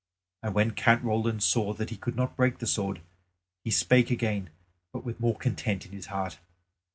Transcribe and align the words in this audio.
And 0.41 0.55
when 0.55 0.71
Count 0.71 1.03
Roland 1.03 1.43
saw 1.43 1.73
that 1.75 1.91
he 1.91 1.95
could 1.95 2.15
not 2.15 2.35
break 2.35 2.57
the 2.57 2.65
sword, 2.65 3.01
he 3.63 3.69
spake 3.69 4.09
again 4.09 4.49
but 4.91 5.03
with 5.05 5.19
more 5.19 5.37
content 5.37 5.85
in 5.85 5.91
his 5.91 6.07
heart. 6.07 6.39